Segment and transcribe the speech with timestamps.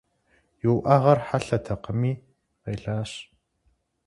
[0.65, 2.13] И уӏэгъэр хьэлъэтэкъыми
[2.61, 3.11] къелащ.